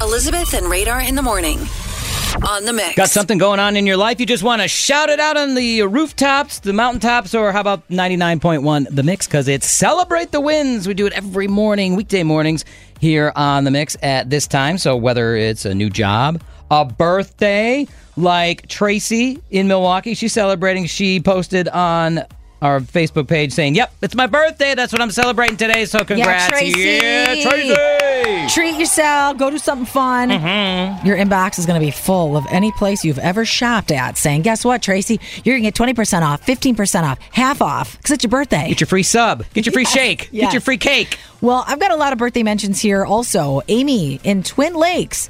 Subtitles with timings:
[0.00, 1.58] Elizabeth and Radar in the morning.
[2.46, 2.96] On the mix.
[2.96, 4.20] Got something going on in your life?
[4.20, 7.88] You just want to shout it out on the rooftops, the mountaintops, or how about
[7.88, 9.26] 99.1 The Mix?
[9.26, 10.86] Because it's Celebrate the Wins.
[10.86, 12.66] We do it every morning, weekday mornings
[13.00, 14.76] here on The Mix at this time.
[14.76, 17.86] So whether it's a new job, a birthday,
[18.16, 20.84] like Tracy in Milwaukee, she's celebrating.
[20.86, 22.20] She posted on
[22.60, 24.74] our Facebook page saying, Yep, it's my birthday.
[24.74, 25.86] That's what I'm celebrating today.
[25.86, 26.48] So congrats.
[26.48, 26.80] Tracy.
[26.80, 27.95] Yeah, Tracy.
[28.48, 29.38] Treat yourself.
[29.38, 30.30] Go do something fun.
[30.30, 31.06] Mm-hmm.
[31.06, 34.42] Your inbox is going to be full of any place you've ever shopped at saying,
[34.42, 35.20] guess what, Tracy?
[35.44, 38.68] You're going to get 20% off, 15% off, half off because it's your birthday.
[38.68, 39.44] Get your free sub.
[39.52, 40.28] Get your free Yes, shake.
[40.32, 40.46] yes.
[40.46, 41.18] Get your free cake.
[41.40, 43.60] Well, I've got a lot of birthday mentions here also.
[43.68, 45.28] Amy in Twin Lakes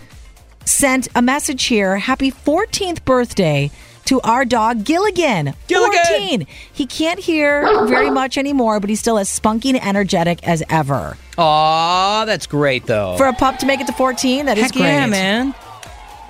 [0.65, 1.97] sent a message here.
[1.99, 3.71] Happy 14th birthday
[4.07, 5.55] to our dog Gilligan.
[5.69, 6.01] Gilligan!
[6.07, 6.47] 14.
[6.73, 11.17] He can't hear very much anymore, but he's still as spunky and energetic as ever.
[11.39, 13.17] Aw, that's great though.
[13.17, 14.85] For a pup to make it to 14, that is Heck great.
[14.85, 15.55] yeah, man.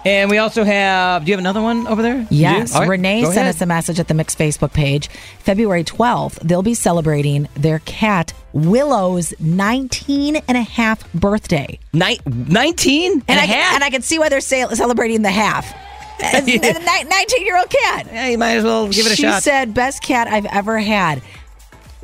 [0.05, 1.25] And we also have.
[1.25, 2.25] Do you have another one over there?
[2.31, 3.47] Yes, right, Renee sent ahead.
[3.57, 5.09] us a message at the Mix Facebook page.
[5.41, 11.81] February 12th, they'll be celebrating their cat Willow's 19 and a half birthday.
[11.93, 13.75] Ni- 19 and, And, a I, half.
[13.75, 15.75] and I can see why they're celebrating the half.
[16.21, 18.07] A 19 year old cat.
[18.07, 19.43] yeah, you might as well give it a she shot.
[19.43, 21.23] She said, best cat I've ever had.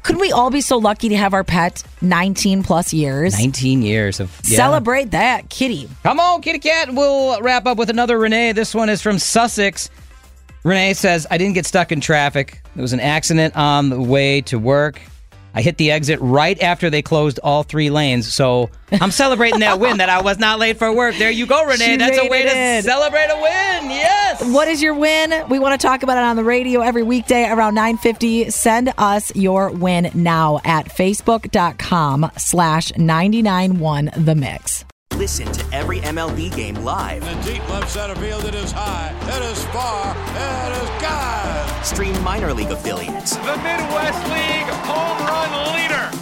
[0.02, 3.38] Couldn't we all be so lucky to have our pet 19 plus years?
[3.38, 4.56] 19 years of yeah.
[4.56, 5.88] Celebrate that, kitty.
[6.02, 6.92] Come on, kitty cat.
[6.92, 8.52] We'll wrap up with another Renee.
[8.52, 9.90] This one is from Sussex.
[10.64, 12.60] Renee says, I didn't get stuck in traffic.
[12.74, 15.00] There was an accident on the way to work.
[15.54, 18.32] I hit the exit right after they closed all three lanes.
[18.32, 21.14] So I'm celebrating that win that I was not late for work.
[21.16, 21.84] There you go, Renee.
[21.84, 22.82] She That's a way to in.
[22.82, 23.71] celebrate a win.
[24.52, 24.54] Yes.
[24.54, 25.48] What is your win?
[25.48, 28.50] We want to talk about it on the radio every weekday around 950.
[28.50, 34.84] Send us your win now at facebook.com slash 991 the mix.
[35.16, 37.22] Listen to every MLB game live.
[37.22, 41.84] In the deep left center field, it is high, it is far, it is God.
[41.84, 46.21] Stream minor league affiliates The Midwest League home run leader.